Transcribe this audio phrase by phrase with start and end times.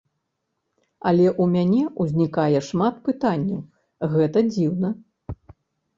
[1.09, 3.61] Але ў мяне ўзнікае шмат пытанняў,
[4.15, 4.89] гэта дзіўна.